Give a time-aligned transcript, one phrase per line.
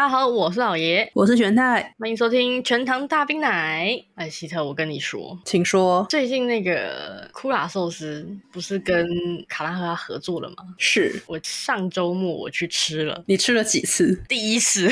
[0.00, 4.02] 家好，我是老爷，我是玄太，欢迎收听全糖大冰奶。
[4.14, 6.06] 哎，希特，我跟你说，请说。
[6.08, 9.06] 最近那个库拉寿司不是跟
[9.46, 10.56] 卡拉赫拉合作了吗？
[10.78, 14.24] 是我上周末我去吃了，你吃了几次？
[14.26, 14.90] 第一次。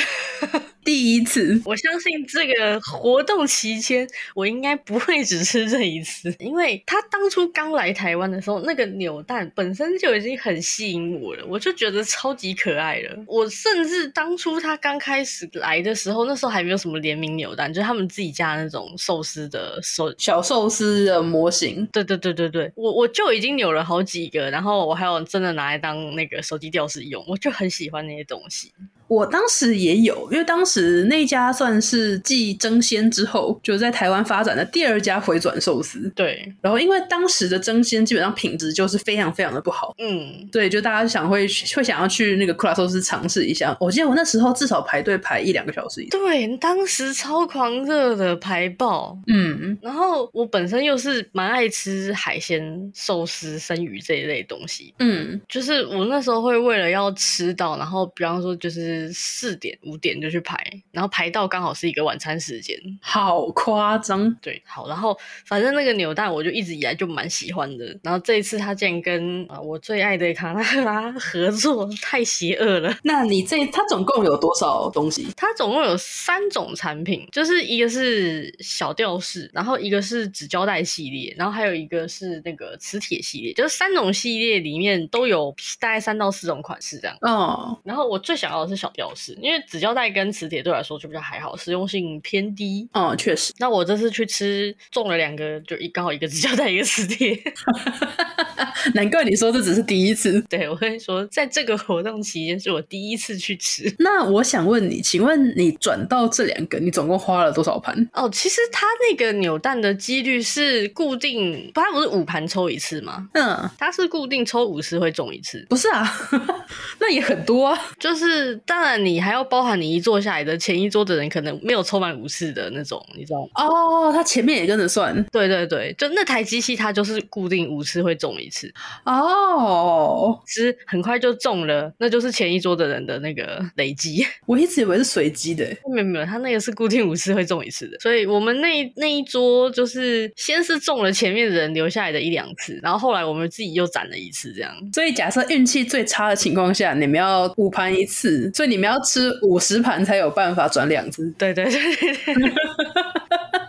[0.88, 13.22] 第一次，我相信这个活动期间，我应该不会只吃这一次， 因为他当初刚来台湾的时候，那个扭蛋本身就已经很吸引我了，我就觉得超级可爱了。
[13.26, 21.86] 我甚至当初他刚开始来的时候，那时候还没有什么联名扭蛋，就是他们自己家那种寿司的寿小寿司的模型。
[21.92, 28.72] 对对对对对，我我就已经扭了好几个，然后我还有真的拿来当那个手机吊饰用，我就很喜欢那些东西。
[29.08, 36.12] 我当时也有，因为当时那家算是继争鲜之后，就在台湾发展的第二家回转寿司。
[36.14, 43.74] 对，然后因为当时的争鲜基本上品质就是非常非常的不好，嗯，对，就大家想会会想要去那个库拉寿司尝试一下。
[43.80, 46.20] 我记得我那时候至少排队排一两个小时以上。
[46.20, 58.97] 对，当时超狂热的排爆，嗯，然后我本身又是蛮爱吃海鲜、寿司、生鱼这一类东西，嗯，就是我那时候会为了要吃到，然后比方说就是。
[59.12, 60.56] 四点五点就去排，
[60.90, 64.34] 然后排到刚好是一个晚餐时间，好夸张。
[64.42, 67.96] 对，好，然后反正那个扭蛋我就一直以来就蛮喜欢的。
[68.02, 72.94] 然后这一次他竟然跟啊我最爱的卡拉赫拉合作，太邪恶了。
[73.04, 75.28] 那你这他总共有多少东西？
[75.36, 87.16] 他总共有三种产品，就是一个是小吊饰，然后一个是纸胶带系列，然后还有一个是那个磁铁系列，就是三种系列里面都有大概三到四种款式这样。
[87.20, 88.87] 哦，然后我最想要的是小。
[88.90, 92.88] 表示，因为纸胶带跟磁铁对我来说就比较还好，实用性偏低。
[92.92, 93.52] 哦，确实。
[93.58, 97.38] 那我这次去吃中了两个，就一刚好一个纸胶带，一个磁铁。
[98.94, 100.40] 难怪你说这只是第一次。
[100.48, 103.92] 对，我跟你说，在这个活动期间是我第一次去吃。
[103.98, 108.08] 那我想问你，请问你转到这两个，你总共花了多少盘？
[108.12, 113.28] 哦，其实它那个扭蛋的几率是固定，它不是五盘抽一次吗？
[113.34, 115.66] 嗯，它是固定抽五次会中一次。
[115.68, 116.10] 不是啊，
[117.00, 117.78] 那也很多啊。
[117.98, 123.48] 就是当然你还要包含你一坐下来的前一桌的人可能没有抽满五次的那种，你知道吗？
[123.56, 125.12] 哦，他前面也跟着算。
[125.32, 128.72] 对对对，就那台机器它就是固定五次会中一次。
[129.04, 134.24] 哦，其实很快就中了，那就是前一桌的人的那个累积。
[134.46, 137.98] 我一直以为是随机的，没有没有，他那个是固定五次会中一次的。
[137.98, 144.72] 所以我们那那一桌就是先是中了前面的人留下来的一两次，然后后来我们自己又攒了一次这样。
[144.94, 151.28] 所以假设运气最差的情况下，你们要五盘一次，所以你们要吃五十盘才有办法转两只。
[151.38, 151.72] 对对对，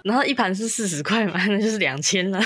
[0.03, 2.39] 然后一盘是四十块嘛， 那就是两千了。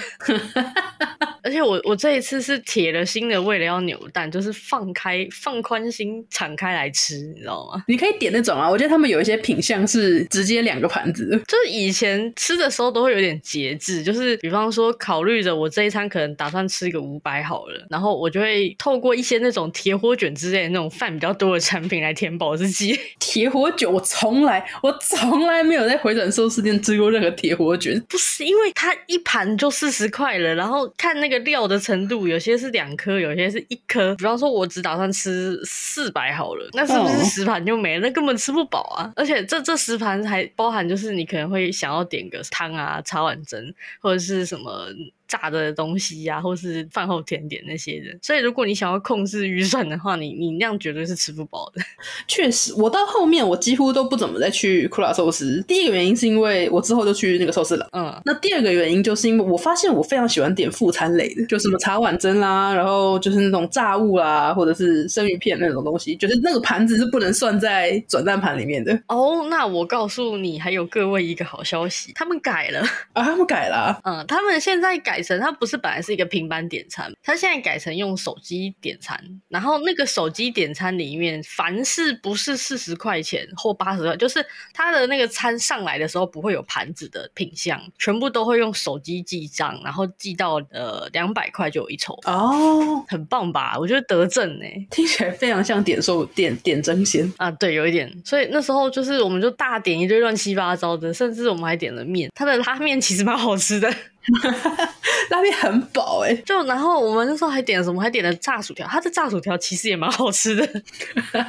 [1.44, 7.84] 而且我我这一次是铁了心的，为了要扭蛋，就是放开放宽心敞开来吃，你知道吗？
[7.88, 22.98] 你可以点那种啊，我觉得他们有一些品相是直接两个盘子，就是以前吃的时候都会有点节制，就是比方说考虑着我这一餐可能打算吃一个五百好了，然后我就会透过一些那种铁火卷之类的那种饭比较多的产品来填饱自己。
[23.20, 31.44] 铁火卷我从来我从来没有在回转寿司店吃过任何铁火卷，不是因为它一盘就四十块了，然后看那个。
[31.44, 34.16] 料的程度，有些是两颗，有些是一颗。
[34.16, 38.08] 比方说，我只打算吃四百好了，那是不是十盘就没了？
[38.08, 39.12] 那根本吃不饱啊！
[39.18, 44.88] 而且这这十盘还包含，就是你可能会想要点个汤啊、茶碗蒸，或者是什么。
[45.34, 51.82] 炸的东西呀、啊，或是饭后甜点那些的，所以如果你想要控制预算的话，你你那样绝对是吃不饱的。
[52.28, 55.60] 确实，我到后面我几乎都不怎么再去库拉寿司。
[55.68, 68.94] 第一个原因是因为我之后就去那个寿司了，嗯，那第二个原因就是因为我发现我非常喜欢点副餐类的，就什么茶碗蒸啦，然后就是那种炸物啦，或者是生鱼片那种东西，就是那个盘子是不能算在转蛋盘里面的。
[69.08, 72.82] 哦，那我告诉你，还有各位一个好消息，他们改了
[73.14, 75.23] 啊，他们改了、啊，嗯，他们现在改。
[75.24, 79.20] 它不是本来是一个平板点餐，它现在改成用手机点餐。
[79.50, 93.78] 然后那个手机点餐里面，凡是不是四十块钱或八十块，就是它的那个餐上来的时候不会有盘子的品相，全部都会用手机记账，然后记到呃两百块就有一抽哦，很棒吧？
[93.80, 98.12] 我觉得德政呢，听起来非常像点寿点点争鲜啊，对，有一点。
[98.26, 103.94] 所以那时候就是我们就大点一堆乱七八糟的，甚至我们还点了面，它的拉面其实蛮好吃的。
[105.30, 108.02] 拉面很饱哎、欸，就然后我们那时候还点了什么？
[108.02, 108.88] 还点了炸薯条。
[108.88, 110.68] 它的炸薯条其实也蛮好吃的，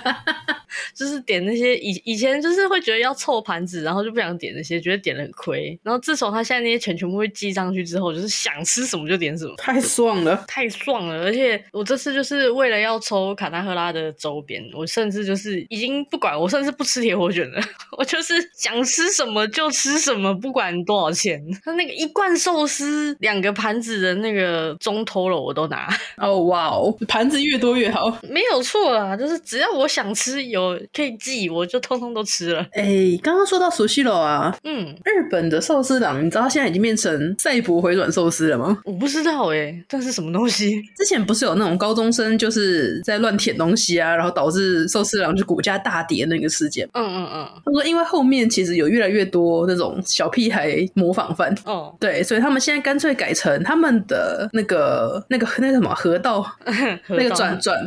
[0.95, 5.79] 就是点那些以以前就是会觉得要凑盘子，然后就不想点那些，觉得点了很亏。
[5.83, 11.25] 然后自从他现在那些钱全部会记上去之后，就是想吃什么就点什么，太爽了，太爽了！
[11.25, 17.61] 而且我这次就是为了要抽卡纳赫拉的周边，我甚至就是已经不管，我甚至不吃铁火卷了，
[17.99, 21.43] 我就是想吃什么就吃什么，不管多少钱。
[21.65, 25.89] 他那个一贯寿司两个盘子的那个中头了，我都拿。
[26.19, 32.61] 哦哇哦，盘子越多越好，没有错啦，就是只要我想吃，有可以寄，我就通通都吃了。
[32.73, 38.79] 哎、欸，刚刚说到熟悉了啊，嗯，日本的寿司郎，你知道现在已经变成赛博回转寿司了吗？
[38.85, 40.81] 我不知道哎、欸，这是什么东西？
[40.97, 46.89] 之前不是有那种高中生就是在乱舔东西啊，然后导致寿司郎就股价大跌那个事件。
[46.95, 56.45] 嗯嗯嗯，他说因为后面其实有越来越多那种小屁孩模仿犯，哦，对，所以他们现在干脆改成他们的那个那个那个什么河道，
[57.09, 57.79] 那个转转，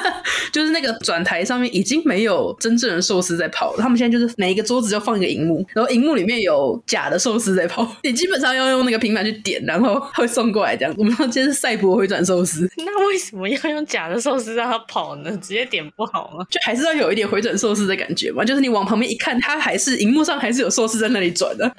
[0.52, 10.94] 就是那个转台上面已经没有真正的寿司在跑了，他们现在就是每一个桌子就放一个荧幕，然后荧幕里面有假的寿司在跑， 你基本上要用那个平板去点，然后会送过来这样。
[10.96, 15.30] 我们说今天是赛博回转寿司，那为什么要用假的寿司让它跑呢？
[15.38, 16.44] 直接点不好吗？
[16.50, 21.70] 就还是要有一点回转寿司的感觉嘛，就是你往旁边一看，它还是荧幕上还是有寿司在那里转的。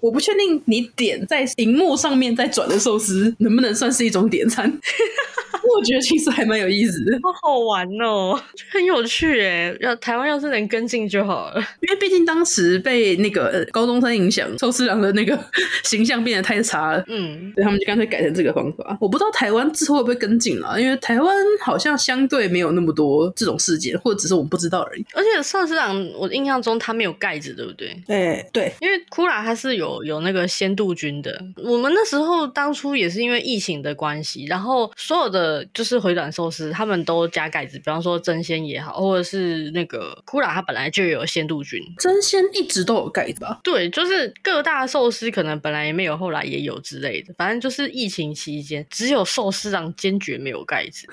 [0.00, 4.70] 我不确定你点在荧幕上面在转的寿司能不能算是一种点餐。
[5.76, 8.38] 我觉得其实还蛮有意思的， 好好玩哦，
[8.70, 9.76] 很有趣诶。
[9.80, 15.38] 要台湾要是能跟进就好了，因为毕竟当时被那个高中生影响，寿司郎的那个
[15.84, 18.96] 形象变得太差了，嗯，所以他们就干脆改成这个方法。
[19.00, 25.04] 我不知道台湾之后会不会跟进了，因为台湾好像相对没有那么多这种事件，或者只是我们不知道而已。
[25.14, 27.94] 而且寿司郎，我印象中它没有盖子，对不对？
[28.06, 31.38] 对对，因为库拉它是有有那个鲜度菌的。
[31.56, 35.53] 我们那时候当初也是因为疫情的关系，然后所有的。
[35.74, 41.78] 就是回转寿司，他们都加盖子，比方说真鲜也好，或者是那个库拉，它本来就有鲜度菌。
[41.98, 43.60] 真鲜一直都有盖子吧？
[43.62, 47.34] 对，就是各大寿司可能本来也没有，后来也有之类的。
[47.36, 51.06] 反正就是疫情期间，只有寿司郎坚决没有盖子。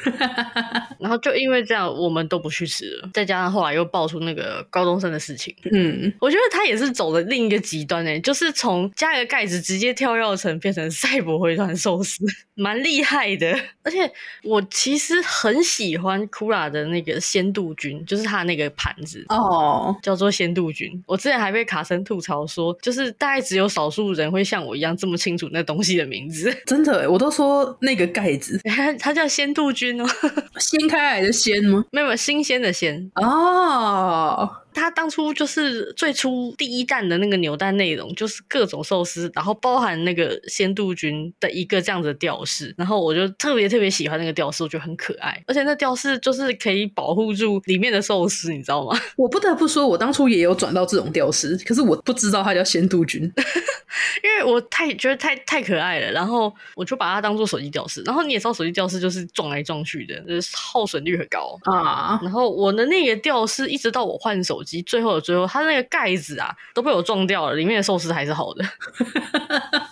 [0.99, 3.09] 然后就因为这样，我们都不去吃了。
[3.13, 12.23] 再加上后来又爆出那个高中生的事情，嗯，我觉得他也是走了另一个极端诶，就是从加个盖子直接跳跃成变成赛博回转寿司，
[12.61, 14.11] 蛮厉害的，而且。
[14.43, 19.95] 我其实很喜欢库拉的那个鲜度菌，就是它那个盘子哦，oh.
[20.01, 20.91] 叫做鲜度菌。
[21.05, 26.51] 我之前还被卡森吐槽说，就是大概只有少数人会像我一样这么清楚那东西的名字。
[26.65, 28.59] 真的，我都说那个盖子，
[28.99, 30.05] 它叫鲜度菌哦，
[30.57, 31.85] 掀开来的鲜吗？
[31.91, 34.49] 没有，新鲜的鲜哦。
[34.73, 34.81] Oh.
[34.81, 48.97] 他当初就是最初第一弹的那个扭蛋内容，就是各种寿司，然后包含那个鲜度菌的一个这样子的吊饰，然后我就特别特别喜欢那个吊饰，我觉得很可爱，而且那吊饰就是可以保护住里面的寿司，你知道吗？
[49.17, 53.21] 我不得不说，我当初也有转到这种吊饰，可是我不知道它叫鲜度菌，
[54.23, 64.60] 因为我太觉得太太可爱了，然后我就把它当做手机吊饰，然后你也知道手机吊饰就是撞来撞去的，就是耗损率很高啊，然后我的那个吊饰一直到我换手。
[64.63, 68.63] 机最后的最后，它那个盖子啊都被我撞掉了，里面的寿司还是好的。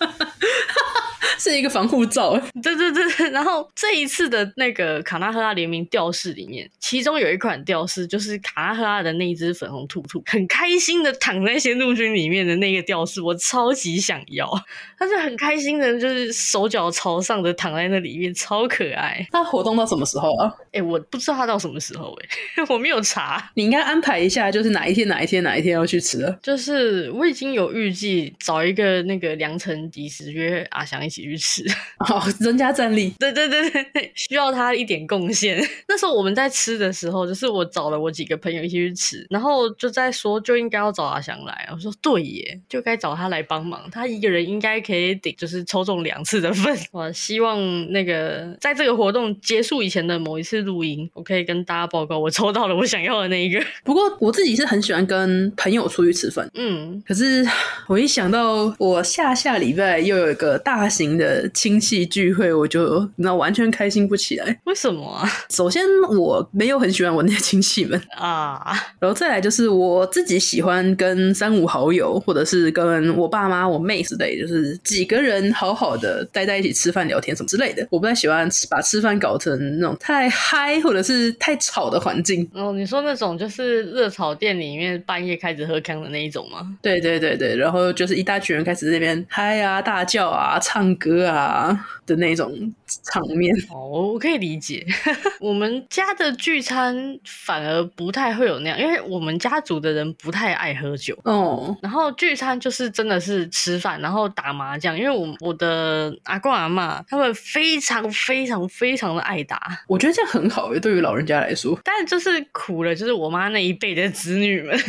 [1.40, 3.30] 是一个防护罩， 对对对。
[3.32, 14.50] 然后这一次的那个卡纳赫拉联名吊饰里面，其中有一款吊饰就是卡纳赫拉的那一只粉红兔兔，很开心的躺在仙度菌里面的那个吊饰，我超级想要。
[15.00, 19.26] 它是很开心的，就是手脚朝上的躺在那里面，超可爱。
[19.32, 20.54] 它活动到什么时候啊？
[20.74, 22.30] 哎、欸，我不知道它到什么时候、欸，
[22.62, 23.50] 哎， 我没有查。
[23.54, 26.36] 你应该安排一下，就是哪一天哪一天哪一天要去吃啊。
[26.44, 31.64] 就是我已经有预计找一个那个良辰吉时约阿翔一起去吃。
[32.00, 33.14] 好， 增加战力。
[33.20, 35.62] 对对对对，需要他一点贡献。
[35.88, 41.68] 那时候我们在吃的时候，就是我找了我几个朋友一起去吃，然后就在说就应该要找阿翔来。
[41.72, 43.90] 我说对耶，就该找他来帮忙。
[43.92, 46.78] 他一个人应该可以顶，就是抽中两次的份。
[46.92, 47.60] 我希望
[47.92, 53.60] 那个在这个活动结束以前的某一次录音，我可以跟大家报告我抽到了我想要的那一个。
[53.84, 57.46] 不过我自己是很喜欢跟朋友出去吃饭，嗯，可是
[57.88, 64.60] 我一想到我下下礼拜又有一个大型的亲戚聚会，我就那完全开心不起来。
[64.64, 65.30] 为什么啊？
[65.50, 77.86] 首先我没有很喜欢我那些亲戚们啊， 然后再来就是我自己喜欢跟三五好友，或者是跟我爸妈、我妹之类，就是几个人好好的待在一起吃饭、聊天什么之类的。
[77.92, 82.50] 我不太喜欢把吃饭搞成那种太嗨或者是太吵的环境。
[82.54, 86.78] 哦，你说那种就是热炒店里面半夜开始喝康的那一种吗？
[86.82, 92.74] 对对对对，然后就是一大群人开始那边嗨啊、大叫啊、唱歌啊的那种
[93.04, 93.56] 场面。
[93.70, 94.86] 哦，我可以理解。
[95.40, 101.18] 我们家的聚餐反而不太会有那样，因为我们家族的人不太爱喝酒。
[101.24, 104.98] 哦，然后聚餐就是真的是吃饭，然后打麻将。
[104.98, 111.80] 因为我我的阿公阿妈他们非常非常非常的爱打，我觉得这样很好耶，对于老人家来说。
[111.84, 114.78] 但就是苦了，就是我妈那一辈的子女们。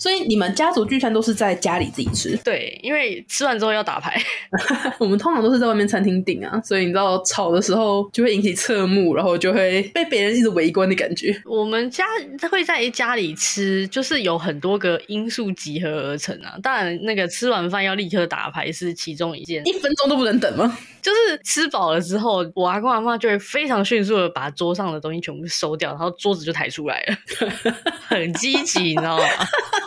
[0.00, 2.34] 所以你们家族聚餐都是在家里自己吃？
[2.42, 4.20] 对，因为吃完之后要打牌。
[4.98, 11.38] 我们通常都是在外面餐厅订啊，所以你知道吵的时候就会引起侧目，然后就会被别人一直围观的感觉。
[11.44, 12.06] 我们家
[12.50, 16.54] 会在家里吃，就是有很多个因素集合而成啊。
[16.62, 20.78] 当然，那个吃完饭要立刻打牌是其中一件，一分钟都不能等吗？
[21.02, 27.16] 就是吃饱了之后，我阿公阿妈就会非常迅速的把桌上的东西全部收掉，然后桌子就抬出来了，
[28.08, 29.24] 很积极，你知道吗？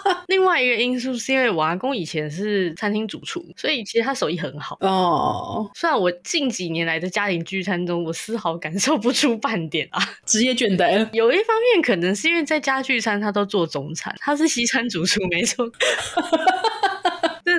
[0.28, 5.70] 另外一个因素是因为我阿公以前是餐厅主厨，所以其实他手艺很好哦。
[5.74, 11.08] 虽然我近几年来的家庭聚餐中，我丝毫感受不出半点啊，职业倦怠。
[11.14, 15.70] 有一方面可能是因为在家聚餐，他都做中餐，他是西餐主厨，没错。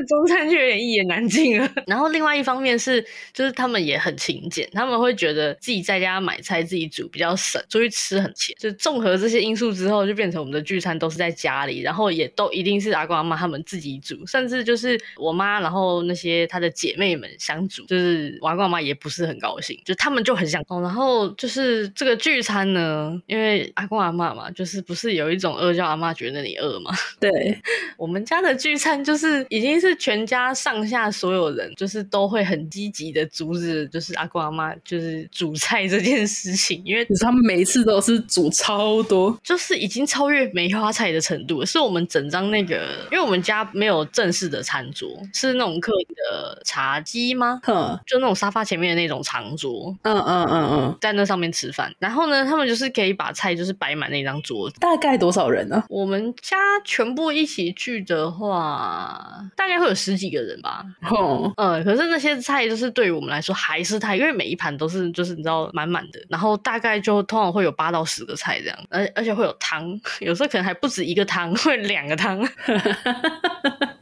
[0.05, 1.71] 中餐就有点一言难尽了。
[1.87, 8.55] 然后另外一方面是，就是他们也很勤俭，他们会觉得自己在家买菜自己煮比较省，出去吃很钱。
[8.59, 20.63] 就综合这些因素之后，就变成我们的聚餐都是在家里，然后也都一定是阿公阿妈他们自己煮，甚至就是我妈，然后那些她的姐妹们想煮，就是我阿公阿妈也不是很高兴，就他们就很想。
[20.69, 26.91] 哦，然后就是这个聚餐呢，因为阿公阿妈嘛，就是不是有一种饿叫阿妈觉得你饿吗？
[27.19, 27.31] 对，
[27.97, 29.94] 我们家的聚餐就是已经是。
[29.97, 41.65] 全家上下所有人就是都会很积极的阻止，就是阿公阿妈就是煮菜这件事情，因为他们每一次都是煮超多，就是已经超越梅花菜的程度。
[41.65, 47.61] 是我们整张那个，因为我们家没有正式的餐桌，是那种客的茶几吗？
[47.63, 49.95] 哼，就那种沙发前面的那种长桌。
[50.03, 51.93] 嗯嗯嗯嗯，在那上面吃饭。
[51.99, 54.77] 然后呢，他们就是可以把菜就是摆满那张桌子。
[54.81, 55.83] 大概多少人呢？
[55.89, 59.95] 我们家全部一起聚的话，大概会。
[59.95, 72.41] 有十几个人吧，哦，嗯，可是那些菜就是对于我们来说还是太，因为每一盘都是就是你知道满满的，然后大概就通常会有八到十个菜这样，而而且会有汤，有时候可能还不止一个汤， 会两个汤。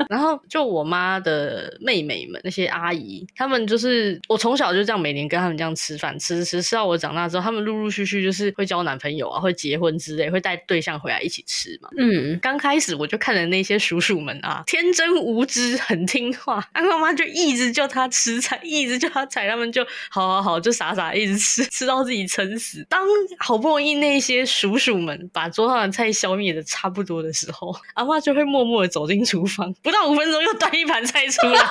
[0.09, 11.89] 然后就我妈的妹妹们那些阿姨，他们就是我从小就这样每年跟他们这样吃饭，吃吃吃到我长大之后，他们陆陆续续就是会交男朋友啊，会结婚之类，会带对象回来一起吃嘛。
[11.97, 22.87] 嗯，刚开始我就看着那些叔叔们啊，天真无知，很听话， 阿公妈就一直叫他吃菜，一直叫他踩，他们就好好好，就傻傻一直吃， 吃到自己撑死。
[22.89, 23.03] 当
[23.39, 30.03] 好不容易那些鼠鼠们把桌上的菜消灭的差不多的时候， 阿妈就会默默的走进厨房，不到。
[30.13, 31.63] 五分钟又端一盘菜出来，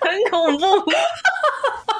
[0.00, 0.92] 很恐怖。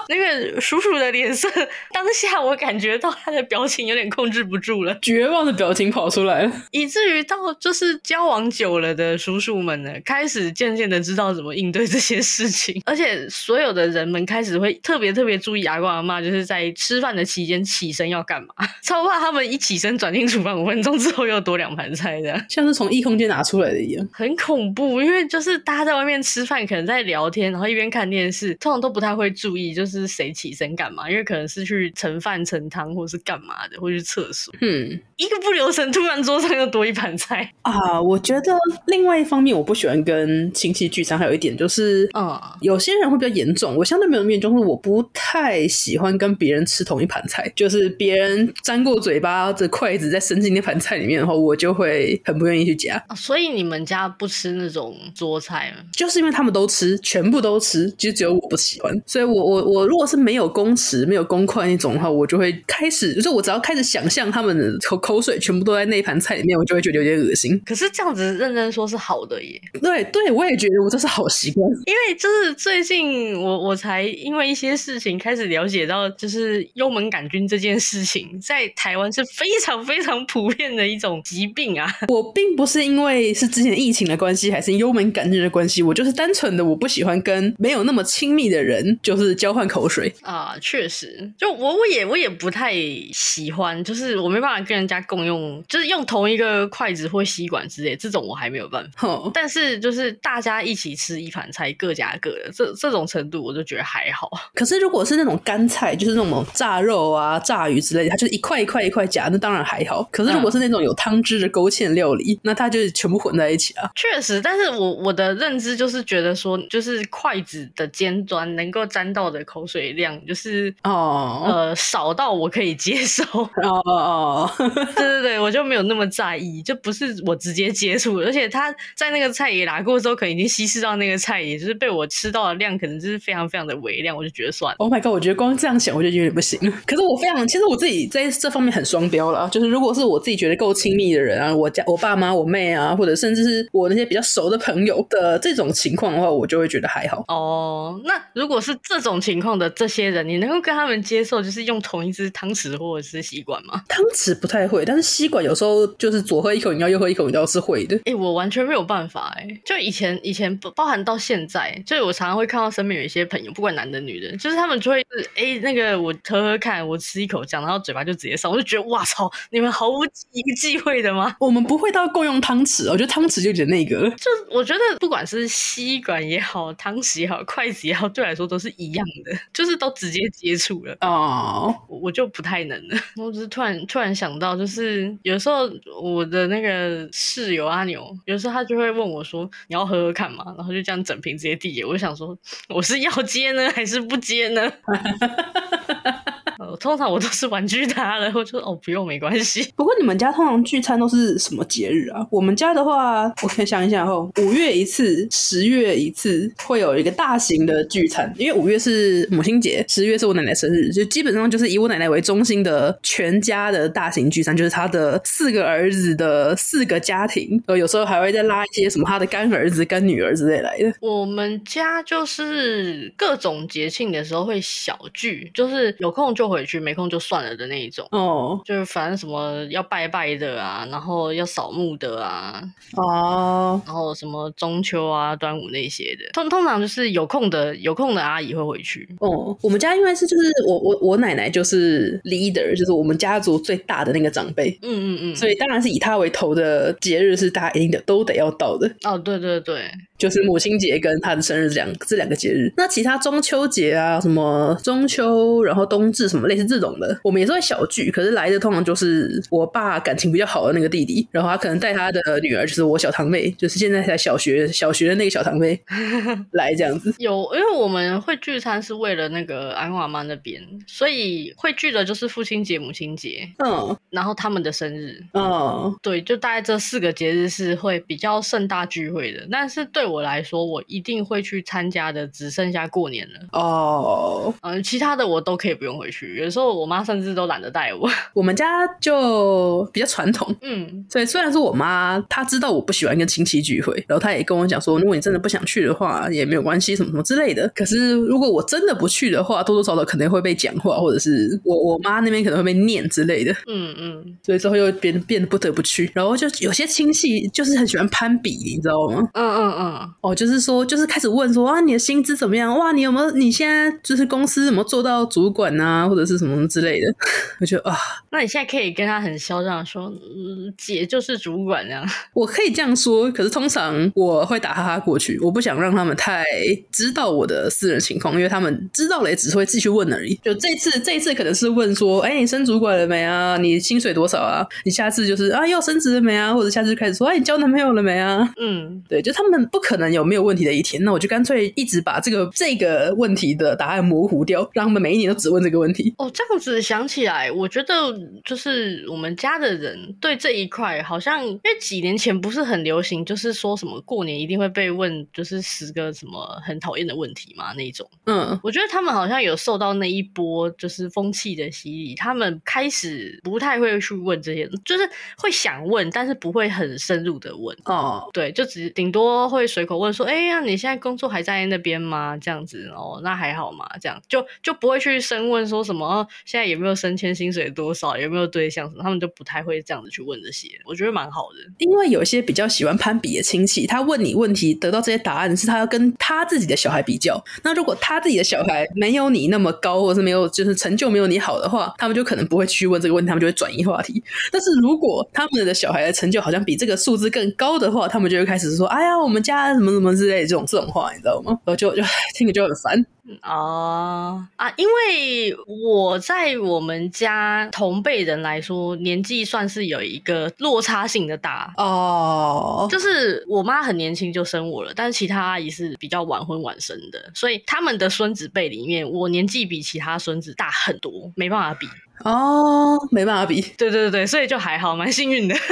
[0.09, 1.49] 那个叔叔的脸色，
[1.93, 18.49] 当下我感觉到他的表情有点控制不住了，绝望的表情跑出来了，以至于到就是交往久了的叔叔们呢，开始渐渐的知道怎么应对这些事情， 而且所有的人们开始会特别特别注意阿公阿妈，就是在吃饭的期间起身要干嘛，
[18.83, 25.01] 超怕他们一起身转进厨房五分钟之后又多两盘菜的，像是从异空间拿出来的一样，很恐怖。
[25.01, 29.92] 因为就是大家在外面吃饭，可能在聊天，然后一边看电视，通常都不太会注意，就是。
[30.01, 31.11] 是谁起身干嘛？
[31.11, 34.53] 因为可能是去盛饭盛汤，或是干嘛的，或去厕所。
[34.61, 38.01] 嗯，一个不留神，突然桌上又多一盘菜啊！
[38.01, 38.57] 我觉得
[38.87, 43.77] 另外一方面，我不喜欢跟亲戚聚餐，还有一点就是，嗯，有些人会比较严重。
[43.77, 47.51] 我相对没有那么严重，就是我不太喜欢跟别人吃同一盘菜。
[47.55, 53.03] 就是别人沾过嘴巴的筷子再伸进那盘菜里面的话，我就会很不愿意去夹。
[53.09, 55.85] 啊，所以你们家不吃那种桌菜吗？
[55.93, 58.99] 就是因为他们都吃，全部都吃，就只有我不喜欢。
[59.07, 59.82] 所以我我我。
[59.87, 67.59] 如果是是没有公匙、没有公筷那种的话，我就会开始，就是我只要开始想象他们的口口水全部都在那盘菜里面，我就会觉得有点恶心。
[67.65, 69.59] 可是这样子认真说是好的耶。
[69.81, 71.67] 对对，我也觉得我这是好习惯。
[71.87, 81.91] 因为就是最近我我才因为一些事情开始了解到，就是幽门杆菌这件事情在台湾是非常非常普遍的一种疾病啊。
[82.09, 90.55] 我并不是因为是之前疫情的关系，还是幽门杆菌的关系，我就是单纯的我不喜欢跟没有那么亲密的人就是交换口水啊。
[90.61, 92.75] 确实，就我我也我也不太
[93.13, 99.09] 喜欢，就是我没办法跟人家共用，就是用同一个筷子或吸管之类，这种我还没有办法。
[99.09, 104.31] 哦，但是就是大家一起吃一盘菜，各夹各的，这这种程度我就觉得还好。
[104.55, 110.07] 可是如果是那种干菜，就是那种炸肉啊、炸鱼之类的，它就是一块一块一块夹，那当然还好。
[110.13, 113.91] 可是如果是那种有汤汁的勾芡料理，嗯、那它就全部混在一起啊。
[113.97, 123.23] 确实，但是我我的认知就是觉得说，就是筷子的尖端能够沾到的口水量，就是哦呃少到我可以接受。
[123.33, 123.49] 哦
[123.85, 134.77] 哦哦，对对对，我就没有那么在意，就不是我直接接触，而且他在那个菜也拿过之后，可能已经稀释到那个菜，也就是被我吃到的量，可能就是非常非常的微量，我就觉得算了。
[134.79, 136.59] Oh my god，我觉得光这样想我就有点不行。
[136.87, 147.25] 可是我非常，其实我自己在这方面很双标了，就是如果是我自己觉得够亲密的人啊，我家我爸妈、我妹啊，或者甚至是我那些比较熟的朋友的这种情况的话，我就会觉得还好。
[147.29, 153.83] 哦，那如果是这种情况的这些人，你能够跟他们接受，就是用同一只汤匙或者是吸管吗？
[153.89, 157.97] 汤匙不太会，但是吸管有时候就是左喝一口饮料，右喝一口饮料是会的。
[157.99, 171.37] 哎、欸，我完全没有办法哎、欸，就以前以前包含到现在，就是我常常会看到身边有一些朋友，不管男的女的，就是他们就会是哎、欸、那个我喝喝看，我吃一口这样，然后嘴巴就直接上，我就觉得哇操，你们毫无一个忌讳的吗？
[171.41, 182.97] 我们不会到共用汤匙，我觉得汤匙就有点那个，就我觉得不管是吸管也好，汤匙也好，筷子也好，对我来说都是一样的，就是都直接接触了哦，我就不太能了。
[183.17, 185.71] 我只是突然突然想到，就是有时候
[186.03, 192.37] 我的那个室友阿牛，有时候他就会问我说：“你要喝喝看嘛？”然后就这样整瓶直接递给我，我想说，
[192.69, 194.73] 我是要接呢还是不接呢？
[196.77, 199.73] 通常我都是婉拒他了，我就说哦不用没关系。
[199.77, 202.27] 不过你们家通常聚餐都是什么节日啊？
[202.31, 208.33] 我们家的话，我可以想一想哦，五月一次，十月一次，会有一个大型的聚餐。
[208.39, 220.93] 因为五月是母亲节，十月是我奶奶生日，就基本上就是以我奶奶为中心的全家的大型聚餐，就是她的四个儿子的四个家庭，呃，有时候还会再拉一些什么她的干儿子、干女儿之类来的。
[221.01, 228.07] 我们家就是各种节庆的时候会小聚，就是有空就回去，没空就算了的那一种。
[228.11, 232.63] 哦，就是反正什么要拜拜的啊，然后要扫墓的啊，
[232.97, 239.09] 哦，然后什么中秋啊、端午那些的，通通常就是有空的有空的阿姨会回去。
[239.21, 244.77] 哦，我们家因为是就是我我我奶奶就是 leader，就是我们家族最大的那个长辈。
[244.83, 248.91] 嗯嗯嗯，所以当然是以她为头的节日是大家一定的都得要到的。
[249.05, 249.83] 哦，对对对。
[250.19, 258.11] 就是母亲节跟他的生日这两这两个节日，那其他中秋节啊，什么中秋，然后冬至什么类似这种的，我们也是会小聚。
[258.11, 265.81] 可是来的通常就是我爸感情比较好的那个弟弟，然后他可能带他的女儿，就是我小堂妹，就是现在才小学小学的那个小堂妹
[266.53, 267.15] 来这样子。
[267.19, 279.47] 有，因为我们会聚餐是为了那个安华妈那边，所以会聚的就是父亲节、母亲节，嗯，然后他们的生日，嗯，对，就大概这四个节日是会比较盛大聚会的。
[279.51, 283.41] 但是对我来说，我一定会去参加的，只剩下过年了。
[283.53, 286.42] 哦，嗯，其他的我都可以不用回去。
[286.43, 288.09] 有时候我妈甚至都懒得带我。
[288.35, 297.71] 我们家就比较传统，嗯，所以虽然说我妈她知道我不喜欢跟亲戚聚会，然后她也跟我讲说，如果你真的不想去的话，也没有关系，什么什么之类的。
[297.75, 303.53] 可是如果我真的不去的话，多多少少可能会被讲话，或者是我我妈那边可能会被念之类的。
[303.67, 306.11] 嗯嗯，所以之后又变变得不得不去。
[306.15, 309.23] 然后就有些亲戚就是很喜欢攀比，你知道吗？
[309.35, 310.35] 嗯嗯嗯，哦。
[310.35, 312.77] 就是说，就是开始问说啊，你的薪资怎么样？
[312.77, 313.31] 哇，你有没有？
[313.33, 317.15] 你现在就是公司有没有做到主管啊，或者是什么之类的？
[317.61, 317.97] 我觉得啊，
[318.31, 322.05] 那你现在可以跟他很嚣张说，嗯，姐就是主管这样。
[322.35, 326.45] 我可以这样说，可是通常我会打哈哈过去，我不想让他们太
[326.91, 330.35] 知道我的私人情况，因为他们知道了也只会继续问而已。
[330.43, 333.57] 就这次，这一次可能是问说，哎，你升主管了没啊？
[333.59, 334.67] 你薪水多少啊？
[334.85, 336.53] 你下次就是啊，要升职了没啊？
[336.53, 338.53] 或者下次开始说，哎，你交男朋友了没啊？
[338.61, 340.23] 嗯，对，就他们不可能有。
[340.33, 346.15] 没有问题的一天，那我就干脆一直把这个这个问题的答案模糊掉，让他们每一年都只问这个问题。
[346.23, 358.09] 哦，这样子想起来，我觉得就是我们家的人对这一块好像，因为几年前不是很流行，就是说什么过年一定会被问，就是十个什么很讨厌的问题嘛那种。
[358.27, 365.03] 嗯，我觉得他们好像有受到那一波就是风气的洗礼，他们开始不太会去问这些，就是
[365.39, 367.77] 会想问，但是不会很深入的问。
[367.87, 372.37] 哦，对，就只顶多会随口问说，哎呀，你现在工作还在那边吗？
[372.41, 376.12] 这样子哦，那还好嘛，这样就就不会去深问说什么。
[376.13, 377.35] 然后，现在有没有升迁？
[377.35, 378.19] 薪水多少？
[378.19, 379.03] 有没有对象什么？
[379.03, 380.69] 他们就不太会这样子去问这些。
[380.85, 387.43] 我觉得蛮好的，因为有些比较喜欢攀比的亲戚，他问你问题，得到这些答案是他要跟他自己的小孩比较。
[387.65, 394.23] 那如果他自己的小孩没有你那么高，或者是没有就是成就没有你好的话，他们就可能不会去问这个问题，他们就会转移话题。
[394.51, 402.03] 但是如果他们的小孩的成就好像比这个数字更高的话，他们就会开始说：“哎呀，我们家什么什么之类这种这种话，你知道吗？”然后就就
[402.37, 403.07] 听着就很烦。
[403.43, 412.89] 哦啊，因为我在我们家同辈人来说，年纪算是有一个落差性的大哦。
[412.91, 421.87] 就是我妈很年轻就生我了，但是其他阿姨是比较晚婚晚生的，所以他们的孙子辈里面，我年纪比其他孙子大很多，没办法比。
[422.25, 425.55] 哦，没办法比，对对对，所以就还好，蛮幸运的。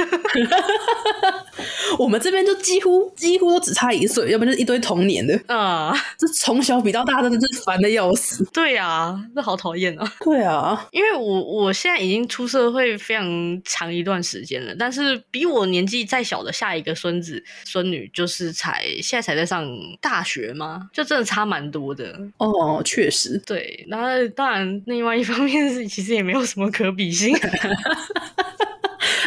[1.99, 8.43] 我们这边就几乎几乎都只差一岁，要不然就是一堆同年的啊，这从小比到大，真的是烦的要死。
[8.51, 10.13] 对啊，这好讨厌啊。
[10.21, 19.67] 对啊，因为我我现在已经出社会非常长一段时间了，但是比我年纪再小的下一个孙子孙女，就是才现在才在上
[19.99, 22.17] 大学嘛，就真的差蛮多的。
[22.37, 23.85] 哦，确实，对。
[23.89, 27.35] 然后当然，另外一方面是其实也没有有什么可比性。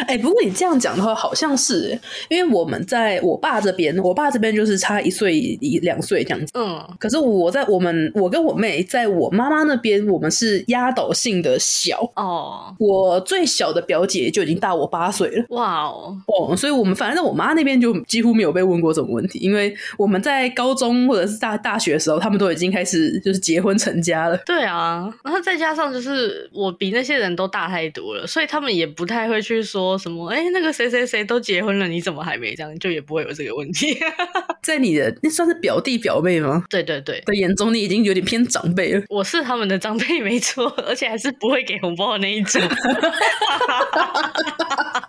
[0.01, 1.97] 哎、欸，不过你这样讲的话，好像是，
[2.29, 6.51] 因为我们在我爸这边，我爸这边就是差一岁一两岁这样子。
[6.55, 12.75] 嗯，可是我在我们我跟我妹在我妈妈那边，我们是压倒性的小哦。
[12.77, 15.45] 我最小的表姐就已经大我八岁了。
[15.49, 24.37] 哇哦哦，所以我们反正在我妈那边就几乎没有被问过这种问题，因为我们在高中或者是大大学的时候，他们都已经开始就是结婚成家了。
[24.45, 29.84] 对啊，然后再加上就是我比那些人都大太多了，所以他们也不太会去说。
[29.85, 30.27] 说什么？
[30.29, 32.79] 哎、欸，那个谁谁谁都结婚了，你怎么还没这样？
[32.79, 33.97] 就也不会有这个问题。
[34.61, 36.63] 在你的那算是表弟表妹吗？
[36.69, 39.03] 对对对，的眼中你已经有点偏长辈了。
[39.09, 42.61] 我是他们的长辈没错，而且还是不会给红包的那一种。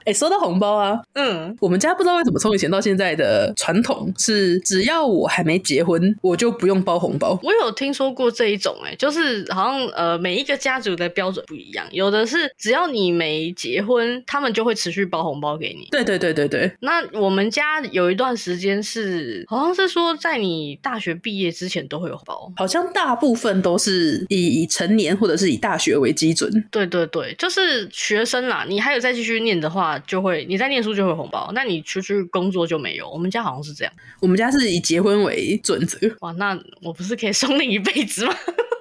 [0.04, 7.38] 哎、欸，说到红包啊，嗯，我们家不知道为什么从以前到现在的传统是，只要我还没结婚，我就不用包红包。
[7.42, 15.88] 我有听说过这一种、欸，哎，就是好像呃每一个家族的标准不一样，有的是只要你没结婚，他们就会持续包红包给你。
[15.90, 16.70] 对对对对对。
[16.80, 26.50] 那我们家有一段时间是，好像是说在你大学毕业之前都会有包，好像大部分都是以以成年或者是以大学为基准。
[26.70, 33.08] 对对对，就是学生啦，你还有再继续念的话，就会你在念书就会红包，那你出去工作就没有。
[33.08, 35.98] 我们家好像是这样，我们家是以结婚为准则。
[36.20, 38.34] 哇，那我不是可以 送你一辈子吗？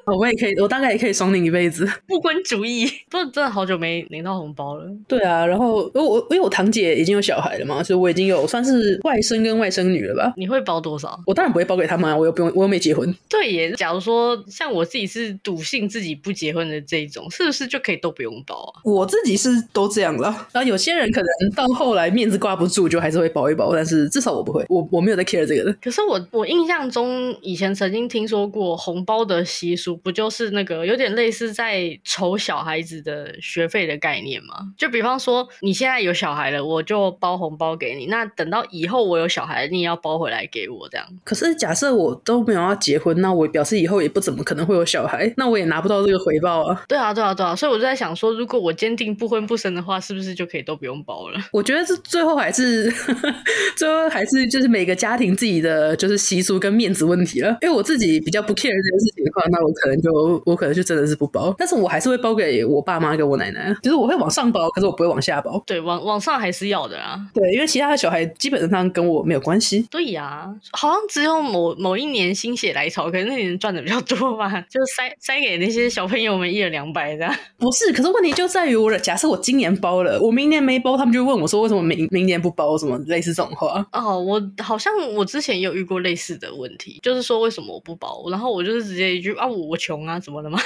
[0.06, 1.88] 我也可以，我大概也可以爽领一辈子。
[2.08, 4.86] 不婚主义， 不是真的好久没领到红包了。
[5.08, 10.34] 对啊，然后我我因为我堂姐已经有小孩了嘛，所以我已经有算是外甥跟外甥女了吧。
[10.38, 11.20] 你会包多少？
[11.26, 13.14] 我当然不会包给他们啊，我又不用，我又没结婚。
[13.30, 18.82] 对耶，假如说像我自己是笃信自己不结婚的这一种，是不是就可以都不用包啊？
[18.84, 20.48] 我自己是都这样了。
[20.52, 25.74] 然后有些人可能到后来面子挂不住，就还是会包一包，但是至少我不会，我我没有在 care 这个的。
[25.82, 30.86] 可是我我印象中以前曾经听说过红包的习俗，不就是那个？
[30.86, 34.56] 有点类似在筹小孩子的学费的概念吗？
[34.78, 38.08] 就比方说，你现在有小孩了，我就包红包给你。
[38.08, 41.06] 那等到以后我有小孩，你也要包回来给我这样。
[41.24, 46.84] 可是假设我都没有要结婚，那我表示以后也不怎么可能会有小孩，那我也拿不到这个回报啊。
[46.88, 47.56] 对啊，对啊，对啊。
[47.56, 51.40] 所以我就在想说，如果我坚定不婚不生的话，是不是就可以都不用包了？
[51.52, 52.92] 我觉得这最后还是
[53.76, 57.58] 最后还是就是每个家庭自己的就是习俗跟面子问题了。
[57.62, 60.66] 因为我自己比较不 care 这件事情的话，那我可能就我可。
[60.66, 63.72] 能就真的是不包，但是我还是会包给我爸妈跟我奶奶。
[63.84, 65.62] 就是我会往上包，可是我不会往下包。
[65.64, 67.22] 对，往往上还是要的啊。
[67.36, 69.86] 对，因为其他的小孩基本上跟我没有关系。
[69.92, 77.32] 对呀、啊，好像只有某某一年心血来潮，可能那年赚的比较多吧，就塞塞给那些小朋友们一人两百这样。
[77.60, 82.76] 不是，可是问题就在于我，假设我今年包了，我明年没包，他们就问我说为什么明明年不包？
[82.76, 83.86] 什么类似这种话？
[83.92, 88.26] 哦，我好像我之前也有遇过类似的问题，就是说为什么我不包？
[88.32, 90.58] 然后我就是直接一句啊，我我穷啊，怎么了吗？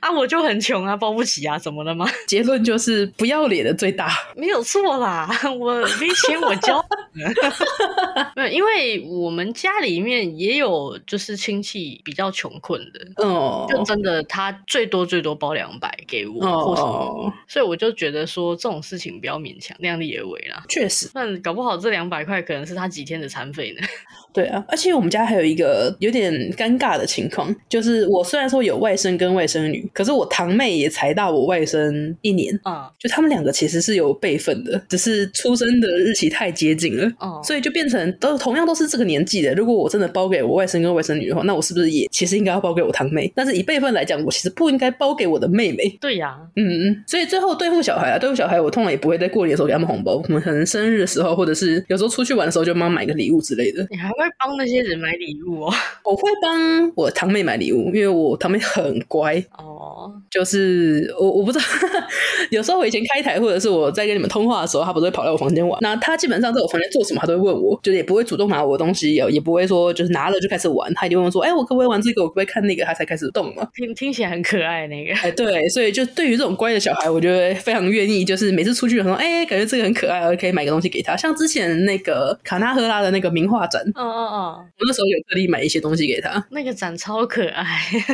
[0.00, 2.08] 啊，我就很穷啊，包不起啊，怎么了吗？
[2.26, 6.84] 结论就是不要脸的最大，没有错啦， 我没钱我交。
[8.34, 20.64] 没有，因为我们家里面也有就是亲戚比较穷困的，哦，就真的他最多最多包两百给我，或什么，所以我就觉得说这种事情不要勉强，量力而为啦。
[20.68, 23.86] 确实，但搞不好这两百块可能是他几天的餐费呢。
[24.32, 39.54] 对啊，而且我们家还有一个有点尴尬的情况，就是我虽然说有外甥跟外甥女，可是我堂妹也才大我外甥一年啊，就他们两个其实是有辈分的，只是出生的日期太接近了，哦，所以就变成都同样都是这个年纪的。
[39.54, 43.30] 如果我真的包给我外甥跟外甥女的话，那我是不是也其实应该要包给我堂妹？
[43.34, 45.96] 但是以辈分来讲，我其实不应该包给我的妹妹。
[46.00, 53.86] 对呀，嗯嗯，所以最后对付小孩啊，对付小孩，我通常也不会在过年的时候给他们红包，我们可能生日的时候，或者是有时候出去玩的时候，就帮买个礼物之类的。
[53.90, 55.74] 你还会帮那些人买礼物哦？
[56.04, 60.12] 我会帮我堂妹买礼物，因为我堂妹很乖哦。
[60.30, 61.64] 就是我我不知道，
[62.50, 65.78] 有时候我以前开台或者是我在跟你们通话的时候，她不是会跑来我房间玩？
[65.80, 72.22] 那她基本上在我房间做什么，她都会问我，就是也不会主动拿我的东西，也不会说就是拿了就开始玩，她一定会问说：“哎、欸，我可不可以玩这个？
[72.22, 73.66] 我可不可以看那个？”她才开始动嘛。
[73.74, 75.14] 听听起来很可爱那个。
[75.14, 81.16] 哎，对，所以就对于这种乖的小孩，我觉得 非常愿意，就是每次出去的时候，哎、欸，感觉这个很可爱，我可以买个东西给他。
[81.16, 86.44] 像之前那个卡纳赫拉的那个名画展，哦哦哦，我那时候有特地买一些东西给他。
[86.50, 87.64] 那个展超可爱，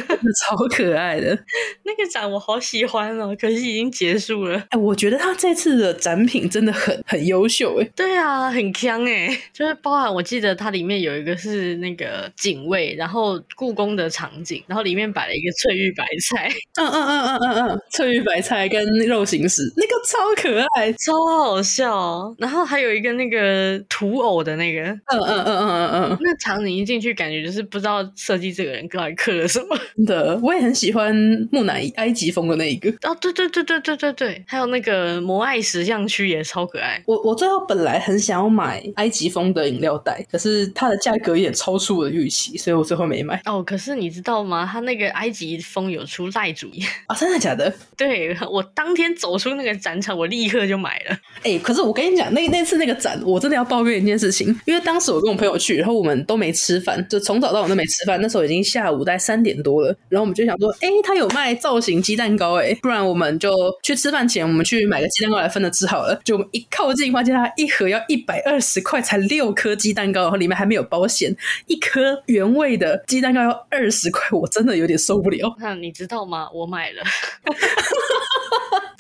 [0.45, 1.37] 超可爱的。
[1.85, 4.63] 那个展我好喜欢哦，可惜已经结束了。
[4.71, 7.91] 哎，我觉得他这次的展品真的很很优秀哎。
[7.95, 16.51] 对啊，很强哎，就是包含我记得它里面有一个是那个警卫，然后故宫的场景，然后里面摆了一个翠玉白菜。
[16.81, 22.35] 嗯嗯嗯嗯嗯嗯，翠玉白菜跟肉形石，那个超可爱，超好笑。
[22.39, 29.79] 然后还有一个那个土偶的那个，嗯嗯嗯嗯嗯嗯，那场景一进去，感觉就是不知道设计这个人到底刻了什么。
[29.97, 31.15] 真的，我也很喜欢
[31.51, 32.91] 木乃伊埃及风的那一个。
[33.09, 37.03] 哦，对对对对对对对，还有那个摩艾石像区也超可爱。
[37.07, 43.41] 我我最后本来很想要买埃及风的饮料袋，可是它的价格有点超出我的预期，所以我最后没买。
[43.45, 44.69] 哦，可是你知道吗？
[44.71, 47.17] 它那个埃及风有出赖主义啊？
[47.17, 47.73] 真的假的？
[47.97, 51.15] 对，我当天走出那个展场，我立刻就买了。
[51.39, 58.21] 哎、欸，可是我跟你讲，那那次那个展，我真的要抱怨一件事情，因为当时我跟我朋友去，然后我们都没吃饭，就从早到晚都没吃饭。
[58.21, 63.53] 那时候已经下午大概三点多了，然后我们就想说，哎、他有卖造型鸡蛋糕、欸，哎，不然我们就
[63.83, 66.21] 去吃饭前，我们去买个鸡蛋糕来分着吃好了。
[66.25, 71.35] 就我们一靠近，发现他一盒要一百二十块，才六颗鸡蛋糕，然后里面还没有包馅，
[71.67, 75.55] 一颗原味的鸡蛋糕要二十块，我真的有点受不了。
[75.61, 76.49] 那你知道吗？
[76.55, 77.03] 我买了。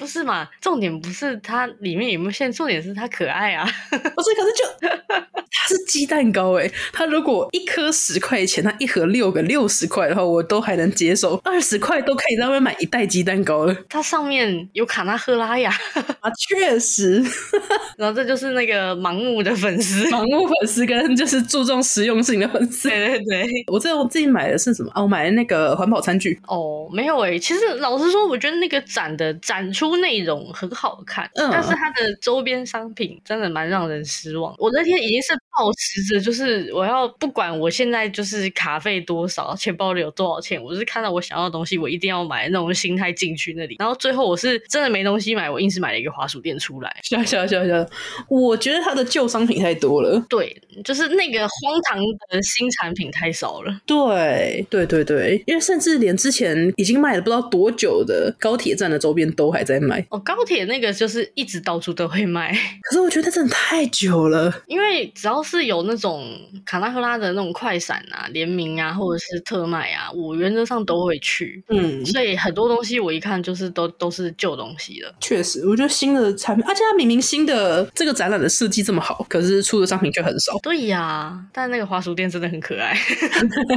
[0.04, 0.46] 不是嘛？
[0.60, 3.64] 重点不是它里面有没有馅，重点是它可爱啊！
[3.90, 4.88] 不是，可是就
[5.56, 11.40] 它是鸡蛋糕诶，它如果一颗十块钱，它一盒六个六十块的话，我都还能接受。
[11.42, 13.74] 二十块都可以在外面买一袋鸡蛋糕了。
[13.88, 15.72] 它上面有卡纳赫拉呀！
[16.20, 17.24] 啊，确实。
[17.96, 22.90] 然后这就是那个盲目的粉丝，盲目粉丝跟就是注重实用性的粉丝。
[22.90, 24.90] 对对对，我这我自己买的是什么？
[24.90, 26.38] 哦、啊，我买的那个环保餐具。
[26.46, 29.93] 哦，没有诶，其实老实说，我觉得那个展的展出。
[29.96, 34.54] 内容很好看，嗯，但是它的周边商品真的蛮让人失望。
[34.59, 43.76] 我那天已经是抱持着，就是我要不管我现在就是卡费多少，钱包里有多少钱，我是看到我想要的东西，我一定要买那种心态进去那里。
[43.78, 46.96] 然后最后我是真的没东西买，我硬是买了一个滑鼠垫出来。
[47.02, 47.86] 笑笑笑笑，
[48.28, 50.20] 我觉得它的旧商品太多了。
[50.28, 51.98] 对，就是那个荒唐
[52.30, 53.80] 的新产品太少了。
[53.86, 60.04] 对对对对，因为甚至连之前已经卖了不知道多久的高铁站的周边都还在卖。
[60.10, 64.52] 哦，高铁那个就是一直到处都会卖， 可是我觉得真的太久了。
[64.66, 66.24] 因为只要是有那种
[66.64, 71.62] 卡纳赫拉的那种快闪啊、联名啊，或者是特卖啊，我原则上都会去。
[71.68, 75.14] 嗯，所以很多东西我一看就是都都是旧东西了。
[75.20, 80.59] 确实，我觉得新的产品，而且它明明新的这个展览的设计这么好，可是出的商品却很少。
[80.62, 82.96] 对呀，但那个华鼠店真的很可爱。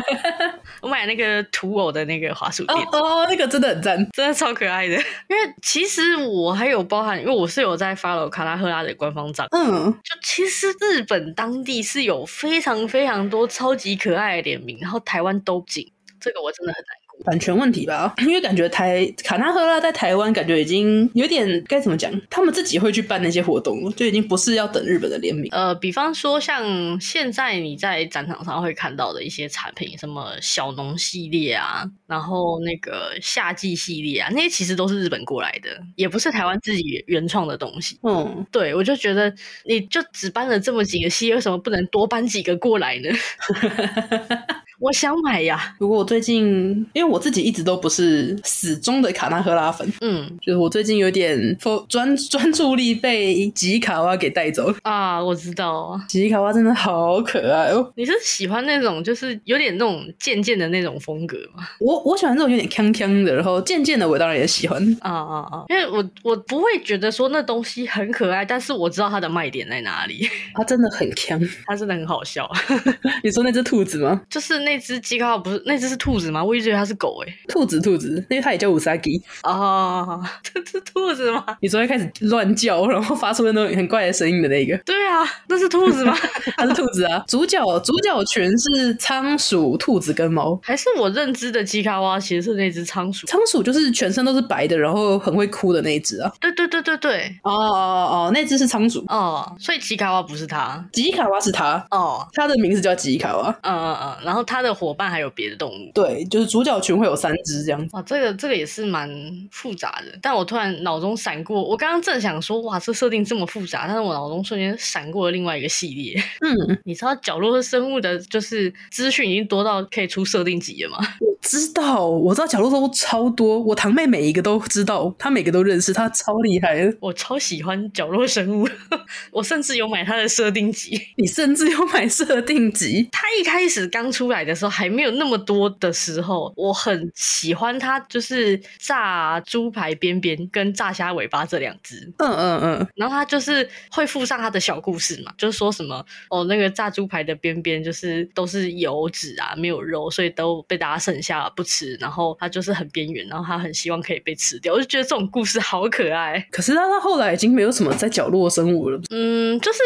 [0.81, 4.93] 我买那个土偶的那个华鼠店，哦，哦，那个真的很赞，真的超可爱的。
[4.93, 17.06] 因为其实我还有包含，因为我是有在 follow 卡纳赫拉的官方账，嗯，就其实日本当地是有非常非常多超级可爱的联名，然后台湾都进，这个我真的很难。
[17.25, 25.49] 版权问题吧， 因为感觉台卡纳赫拉在台湾感觉已经有点该怎么讲，他们自己会去办那些活动，就已经不是要等日本的联名。
[25.51, 37.99] 呃，比方说像现在你在展场上会看到的一些产品，什么小农系列啊，然后那个夏季系列啊，那些其实都是日本过来的，也不是台湾自己原创的东西。
[38.03, 39.33] 嗯，对，我就觉得
[39.65, 43.09] 你就只搬了这么几个系列，为什么不能多搬几个过来呢？
[44.79, 45.75] 我想买呀。
[45.79, 51.57] 不过我最近，因为我自己一直都不是死忠的卡纳赫拉粉，嗯，就是我最近有点
[51.89, 55.23] 专专注力被吉卡哇给带走了啊。
[55.23, 57.91] 我知道，吉卡哇真的好可爱哦。
[57.95, 61.67] 你是喜欢那种就是有点那种贱贱的那种风格吗？
[61.79, 65.65] 我我喜欢这种有点锵锵的，然后贱贱的我当然也喜欢啊啊啊！
[65.69, 70.29] 因为我我不会觉得说那东西很可爱，但是我知道它的卖点在哪里。
[70.53, 72.47] 它真的很锵， 它真的很好笑。
[73.23, 74.21] 你说那只兔子吗？
[74.29, 76.43] 就是那只吉卡哇，不是那只是兔子吗？
[76.43, 77.37] 我一直以为它是狗诶、欸。
[77.47, 81.45] 兔子兔子，因为它也叫乌萨基哦， 这是兔子吗？
[81.61, 84.77] 你昨天开始乱叫，然后发出那种很怪的声音的那个？
[84.79, 86.13] 对啊，那是兔子吗？
[86.57, 87.23] 它是兔子啊。
[87.29, 93.25] 主角主角群是仓鼠、兔子跟猫，还是我认知的吉卡哇其实是那只仓鼠？
[93.25, 96.29] 仓鼠就是全身都是白的，然后很会哭的那一只啊。
[96.41, 103.47] 对对对对对，哦哦哦，那只是仓鼠哦，所以吉卡哇不是它，吉卡哇是它哦，它的名字叫吉卡哇。
[103.61, 107.95] 嗯嗯嗯，然后它的伙伴还有别的动物，对，就是主角群会有三只这样子。
[107.95, 109.09] 啊，这个这个也是蛮
[109.51, 116.21] 复杂的，但我突然脑中闪过，我刚刚正想说，哇，这设定这么复杂，但是我脑中瞬间闪过了另外一个系列。
[116.41, 120.97] 嗯， 你知道角落生物的，就是资讯已经多到可以出设定集了吗？
[121.19, 126.97] 我知道，我知道角落生物超多，我堂妹每一个都知道，她每个都认识，她超厉害的。
[126.99, 128.67] 我超喜欢角落生物，
[129.31, 130.99] 我甚至有买她的设定集。
[131.15, 133.07] 你甚至有买设定集？
[133.11, 142.11] 她一开始刚出来的时候还没有那么多的时候，我很喜欢它，就是炸猪排边边跟炸虾尾巴这两只。
[142.17, 151.95] 嗯嗯嗯，然后它就是会附上它的小故事嘛，就是说什么哦，那个炸猪排的边边就是都是油脂啊，没有肉，所以都被大家剩下不吃。
[151.99, 154.73] 然后它就是很边缘，然后它很希望可以被吃掉。
[154.73, 156.39] 我就觉得这种故事好可爱。
[156.51, 159.01] 可是它到后来已经没有什么在角落生物了。
[159.09, 159.79] 嗯，就是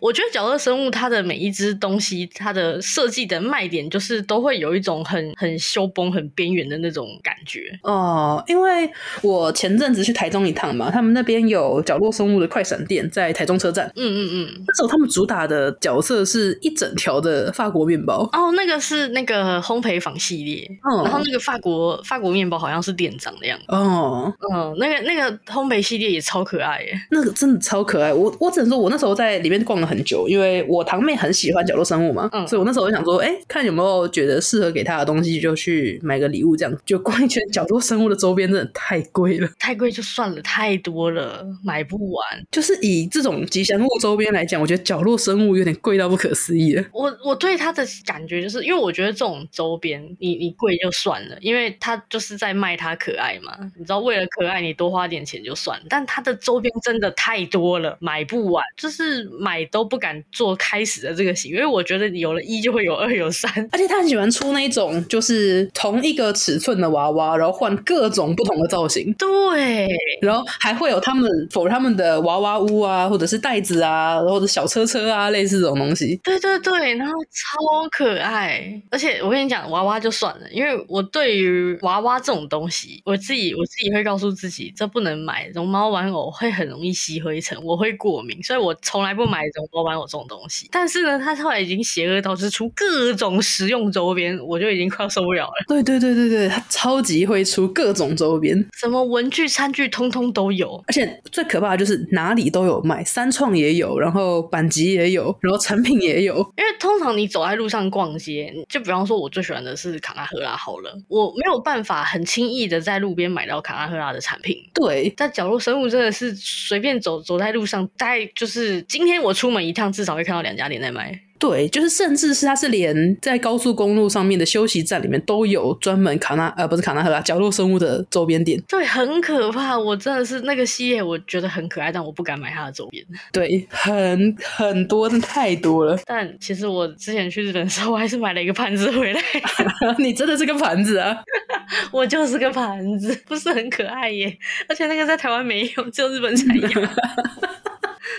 [0.00, 7.78] 我觉得角落生物它的每一只东西，它的设计的卖点就是都会有一种很很修崩、很边缘的那种感觉。
[7.82, 8.90] 哦，因为
[9.22, 13.90] 我前阵子去台中一趟嘛，他们那边有角落生物的快闪店在台中车站。
[13.96, 18.28] 嗯嗯嗯，那时候他们主打的角色是一整条的法国面包。
[18.32, 20.68] 哦，那个是那个烘焙坊系列。
[20.82, 23.64] 哦，然后那个法国法国面包好像是店长的样子。
[23.68, 26.92] 哦，嗯，那个那个烘焙系列也超可爱耶。
[27.10, 28.12] 那个真的超可爱。
[28.12, 32.28] 我我只能说，我那时候在里面逛了很久，因为我堂妹很喜欢角落生物嘛。
[32.32, 37.42] 嗯，所以我那时候就想说，哎、欸，看有没有觉得适合给他的东西，就去买个礼物，这样就逛一圈。
[37.52, 42.24] 角落生物的周边真的太贵了，太贵就算了，太多了买不完。
[42.50, 46.84] 就是以这种吉祥物周边来讲，我觉得角落生物有点贵到不可思议了。
[46.92, 53.56] 我我对他的感觉就是，因为我觉得这种周边，你你贵就算了，因为他就是在卖他可爱嘛。
[53.76, 55.86] 你知道，为了可爱，你多花点钱就算了。
[55.88, 69.12] 但他的周边真的太多了，买不完，就是买都不敢做开始的这个行为，因为我觉得有了一就会有二有三，而且他很喜欢出那种就是同一个尺寸的娃娃，然后换各种不同的造型。
[69.14, 69.88] 对，
[70.20, 76.20] 然后还会有他们 for 他们的娃娃屋啊，或者是袋子啊，或者小车车啊，类似这种东西。
[76.22, 78.82] 对对对，然后超可爱。
[78.90, 85.50] 而且我跟你讲，娃娃就算了，因为我对于娃娃这种东西，我自己我自己会告诉自己，这不能买。
[85.54, 90.68] 绒毛玩偶会很容易吸灰尘，我会过敏，所以我从来不买绒毛玩偶这种东西。
[90.70, 95.52] 但是呢，他后来已经邪恶到是出各种实用周边，我就已经快要受不了了。
[95.68, 100.82] 对对对对对，他超级会出各种周边，什么文具、餐具，通通都有。
[100.86, 106.36] 而且最可怕的就是哪里都有卖，三创也有，然后板级也有，然后成品也有。
[106.56, 114.56] 因为通常你走在路上逛街，就比方说，我最喜欢的是卡纳赫拉好了，我没有办法很轻易的在路边买到卡纳赫拉的产品。
[114.74, 121.20] 对，在角落生物真的是随便走走在路上，大概就是今天我出门一趟，至少会看到两家店在卖。
[121.44, 128.58] 对，就是甚至是它是连在高速公路上面的休息站里面都有专门卡纳呃不是卡纳赫拉角落生物的周边店。
[128.66, 129.78] 对，很可怕。
[129.78, 133.04] 我真的是那个系列，我觉得很可爱，但我不敢买它的周边。
[133.30, 135.98] 对，很很多，真的太多了。
[136.08, 139.20] 但其实我之前去日本的时候，我还是买了一个盘子回来。
[140.00, 141.14] 你真的是个盘子啊！
[141.92, 144.34] 我就是个盘子，不是很可爱耶。
[144.66, 146.88] 而且那个在台湾没有，只有日本才有。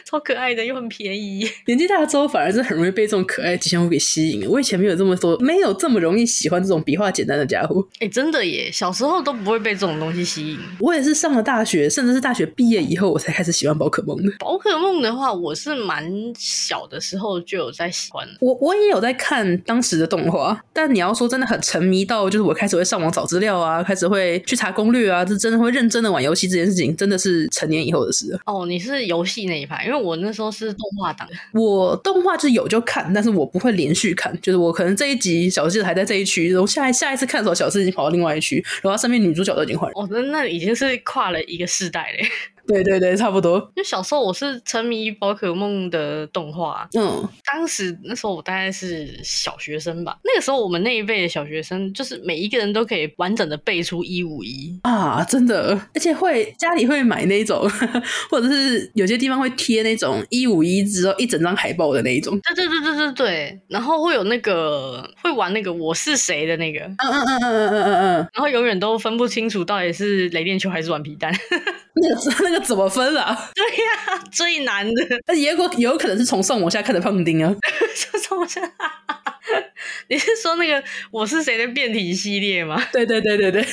[0.06, 1.50] 超可爱的，又很便宜。
[1.66, 4.48] 年纪大了之后，反而是很容易被这种可爱的吉祥物给吸引。
[4.48, 7.84] 我以前没有这么多，没有这么容易喜欢这种笔画简单的家伙。
[7.96, 8.72] 哎、欸，真的耶！
[8.72, 10.60] 小时候都不会被这种东西吸引。
[10.80, 14.32] 我也是上了大学，甚至是大学毕业以后，我才开始喜欢宝可梦的。
[14.38, 18.28] 宝可梦的话，我是蛮小的时候就有在喜欢。
[18.40, 28.40] 我我也有在看当时的动画，但你要说真的很沉迷到，就是我开始会上网找资料啊，开始会去查攻略啊，这真的会认真的玩游戏这件事情，真的是成年以后的事。
[28.46, 40.04] 哦，你是游戏那一派，因为为我那时候是动画党， 我动画就有就看，但是我不会连续看，就是我可能这一集小智还在这一区，然后下一下一次看的时候，小智已经跑到另外一区，然后上面女主角都已经换人。
[40.04, 42.28] 哦，那那已经是跨了一个世代嘞。
[42.68, 43.60] 对对对，差不多。
[43.76, 50.18] 因为小时候我是沉迷宝可梦的动画，嗯，当时那时候我大概是小学生吧。
[50.24, 57.70] 那个时候我们那一辈的小学生，就是每一个人都可以完整的背出一五一啊，真的，而且会家里会买那种，
[58.32, 62.38] 或者是有些地方会贴那种一五一只后一整张海报的那一种。
[62.42, 71.32] 对对对对对对，然后会有那个会玩那个我是谁的那个，嗯嗯嗯嗯嗯嗯嗯，然后永远都分不清楚到底是雷电球还是软皮蛋。
[71.98, 73.50] 那个那个怎么分啊？
[73.56, 74.94] 对呀、最难的。
[75.28, 77.56] 那也有有可能是从上往下看的胖丁啊，
[77.96, 78.62] 从上往下。
[80.10, 82.82] 你是说那个我是谁的变体系列吗？
[82.92, 83.66] 对对对对对。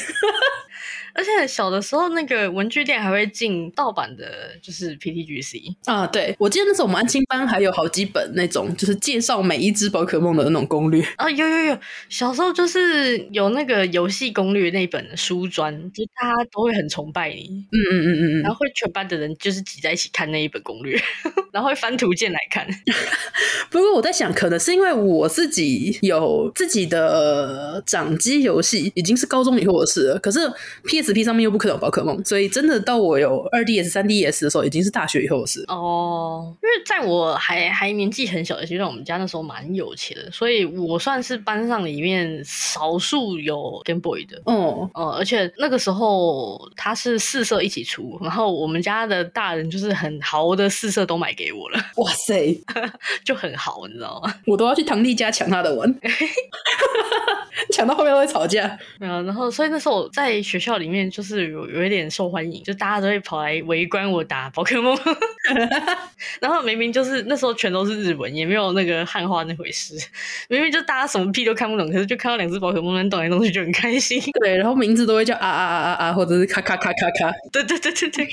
[1.15, 6.07] 而且小的时候，那个文具店还会进盗版的，就是 PTGC 啊。
[6.07, 11.31] 对，我记得那时候我们安亲班还有好几本那种，就是介绍每一只宝可梦的那种攻略啊。
[11.31, 11.79] 有有有，
[12.09, 17.67] 小时候就是有那个游戏攻略那本书专，就大家都会很崇拜你。
[17.71, 18.43] 嗯嗯嗯嗯嗯。
[18.43, 21.01] 然后会全班的人就是挤在一起看那一本攻略，
[21.53, 22.67] 然后会翻图鉴来看。
[23.71, 30.19] 不过我在想，可能是因为我自己有自己的掌机游戏，已经是高中以后的事了。
[30.19, 30.41] 可是
[30.85, 36.55] P SP 上面又不可能有宝可梦，所以真的到我有二 DS、三 DS 的时候，已经是大学以后的事哦。
[36.63, 44.41] 因为在我还还年纪很小的阶段，我们家那时候蛮有钱的，所以我算是班上里面少数有 Game Boy 的。
[44.45, 51.79] 哦，呃，而且那个时候它是四色一起出，然后我们家的大人就是很豪的四色都买给我了。
[51.97, 52.55] 哇塞，
[53.25, 54.35] 就很豪，你知道吗？
[54.47, 55.93] 我都要去堂弟家抢他的玩，
[57.73, 58.79] 抢到后面都会吵架。
[58.99, 61.03] 没有，然后所以那时候我在学校里面。
[61.11, 64.97] 就是有有一点受欢迎，就大家都会跑来围观我打宝可梦，
[66.41, 69.95] 然后明明就是那时候全都是日文，也没有那个汉化那回事，
[70.49, 74.23] 明明就大家什么屁都看不懂，可是就看到两只宝可梦能动来动去就很开心。
[74.41, 77.33] 对，然后名字都会叫啊啊啊啊啊，或者是咔咔咔咔咔。
[77.53, 78.29] 对对对对对。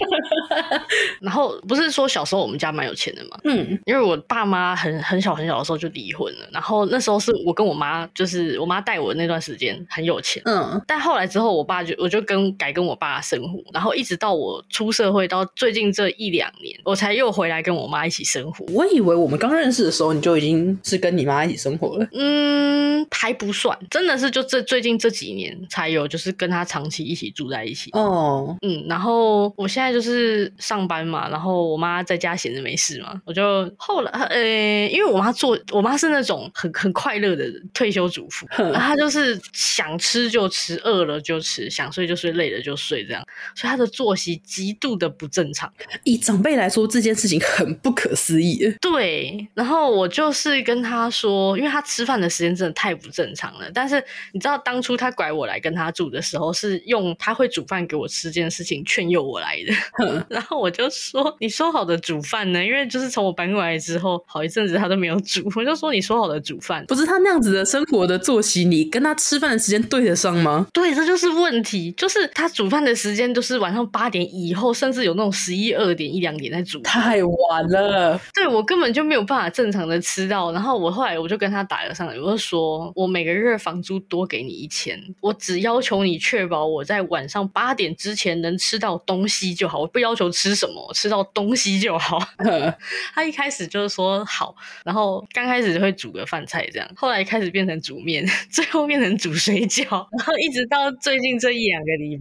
[1.19, 18.65] 然后不是说小时候我们家蛮有钱的嘛，嗯，因为我爸妈很很小很小的时候就离婚了，然后那时候是我跟我妈，就是我妈带我那段时间很有钱，嗯，但后来之后我爸就我就跟改跟我爸生活，然后一直到我出社会到最近这一两年，我才又回来跟我妈一起生活。
[18.73, 22.07] 我以为我们刚认识的时候，你就已经是跟你妈一起生活了。
[22.13, 27.89] 嗯，还不算，真的是就这最近这几年才有，就是跟她长期一起住在一起。
[27.93, 43.23] 哦，嗯，然后我现在就是上班嘛，然后我妈在家闲着没事嘛，我就后来呃，因为我妈做，我妈是那种很很快乐的退休主妇，她就是想吃就吃，饿了就吃，想睡就睡，累了就睡，这样，
[43.55, 45.71] 所以他的作息极度的不正常。
[46.03, 48.73] 以长辈来说，这件事情很不可思议。
[48.81, 53.69] 对，然后我就是跟他说，因为他吃饭的时间真的太不正常了。
[53.73, 60.25] 但是你知道，当初他拐我来跟他住的时候，是用他会煮饭给我吃这件事情劝诱我来的。
[60.29, 65.51] 然后我就说：“你说好的煮饭呢？”因为就是从我搬过来之后，好一阵子他都没有煮。
[65.55, 78.19] 我就说：“你说好的煮饭，不是他那样子的生活的作息，你跟他吃饭的时间对得上吗？”对，这就是问题，就是她煮饭的时间都是晚上八点以后，甚至有那种十一二点一两点在煮，太晚了。
[78.33, 80.51] 对，我根本就没有办法正常的吃到。
[80.51, 92.19] 然后我后来我就跟他打了上来，我就说：“我每个月房租多给你一千，我只要求你确保我在晚上八点之前能吃到东西就好，我不要求吃什么，吃到东西就好。
[93.13, 102.18] ”他一开始就是说好，然后刚开始就会煮个饭菜这样，后来开始变成煮面， 最后变成煮水饺，然后一直到最近这一两个礼拜，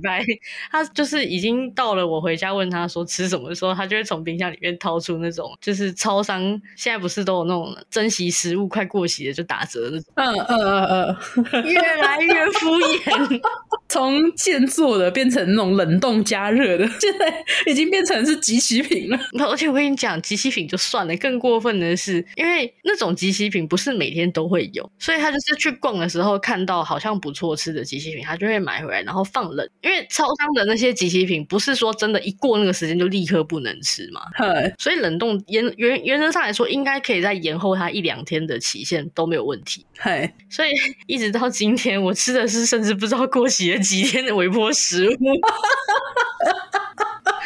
[0.70, 6.40] 她 就是已经到了我回家问他说吃什么的时候，他就会从冰箱里面掏出那种就是超商
[6.76, 11.16] 现在不是都有那种珍惜食物快过期的就打折的那种，嗯嗯嗯
[11.52, 13.40] 嗯，越来越敷衍，
[13.88, 19.18] 从现做的变成那种冷冻加热的，现在已经变成是即期品了。
[19.48, 29.68] 而且我跟你讲，即期品就算了，更过分的是，因为那种即期品不是每天都会有，所以他就是去逛的时候看到好像不错吃的即期品，他就会买回来，然后放冷。
[29.80, 34.20] 因为超商的那些即期品不是说真的，一过那个时间就立刻不能吃嘛。
[34.36, 39.86] 对所以冷冻原原原则上来说，应该可以再延后它一两天的期限都没有问题。
[40.02, 40.70] 对所以
[41.06, 45.14] 一直到今天，我吃的是甚至不知道过期了几天的微波食物。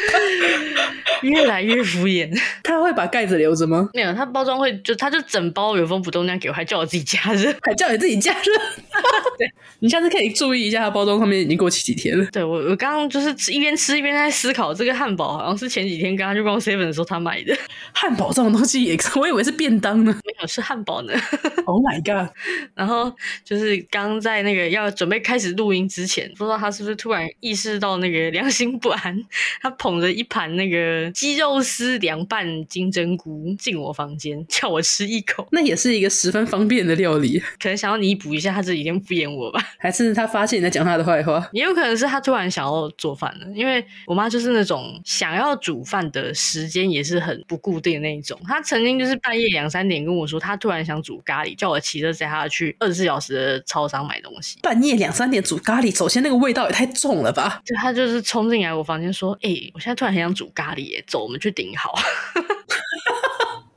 [1.23, 2.29] 越来越敷衍，
[2.63, 3.89] 他会把盖子留着吗？
[3.93, 8.51] 没有，他包装会就他就整包原封不动那样给我，还叫我自己加热，还叫你自己加热。
[9.39, 9.47] 对，
[9.79, 12.25] 你下次可以注意一下，它包装上面已经过期几天了。
[12.31, 17.57] 对，我我刚刚就是一边吃一边在思考，这个汉堡好像是前几天刚刚去逛 seven 的时候他买的。
[17.93, 21.13] 汉堡这种东西也，我以为是便当呢，没有是汉堡呢。
[21.65, 22.29] Oh my god！
[22.75, 23.09] 然后
[23.45, 29.23] 就是刚在那个要准备开始录音之前，不知道他是不是突然意识到那个良心不安，
[29.61, 35.47] 他捧着一盘那个鸡肉丝凉拌金针菇进我房间，叫我吃一口。
[35.51, 41.47] 那也是一个十分方便的料理，可能想要弥补一下他这几天敷衍我吧， 还是他发现你在讲他的坏话？
[41.51, 48.39] 也有可能是他突然想要做饭了，因为我妈就是那种想要煮饭的时间也是很不固定的那一种。
[48.45, 54.57] 她曾经就是半夜两三点跟我说，她突然想煮咖喱，叫我骑车载她去二十四小时的超商买东西。
[54.61, 57.61] 半夜两三点煮咖喱，首先那个味道也太重了吧？
[57.65, 61.93] 就她就是冲进来我房间说：“哎、欸，我现在突然很想煮咖喱耶，走，我们去顶好。”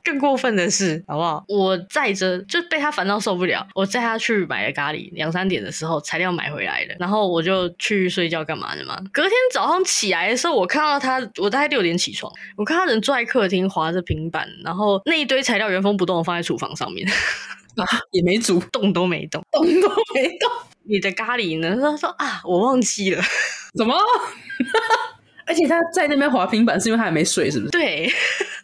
[0.06, 1.44] 更过分的是，好不好？
[1.48, 8.96] 我载着就被他烦到受不了，我载他去买了咖喱，两三点的时候材料买回来了，然后我就去睡觉干嘛的嘛。
[9.12, 17.82] 隔天早上起来的时候，我看到他，我大概六点起床，我看他人坐在客厅划着平板，然后那一堆材料原封不动的放在厨房上面，啊，
[18.12, 20.48] 也没煮， 动都没动，动都没动。
[20.88, 21.76] 你的咖喱呢？
[21.80, 23.20] 他说啊，我忘记了，
[23.76, 23.92] 怎么？
[25.46, 27.70] 而且他在那边滑平板，是因为他还没睡，是不是？
[27.70, 28.08] 对，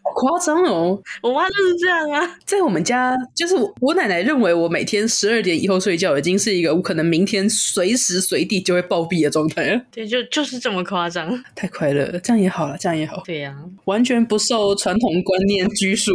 [0.02, 1.00] 好夸张哦！
[1.22, 2.36] 我妈就是这样啊。
[2.44, 9.80] 在我们家，就是我，我奶奶认为我每天十二点以后睡觉，已经是一个我可能明天随时随地就会暴毙的状态了。
[9.92, 11.42] 对，就就是这么夸张。
[11.54, 13.22] 太快乐了，这样也好了，这样也好。
[13.24, 16.12] 对呀、啊，完全不受传统观念拘束。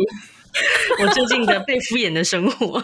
[0.99, 2.83] 我最近的被敷衍的生活。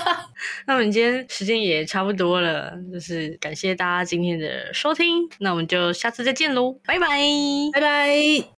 [0.66, 7.08] 那我们今天时间也差不多了，就是感谢大家今天的收听，那我们就下次再见喽，拜拜，
[7.72, 8.44] 拜拜。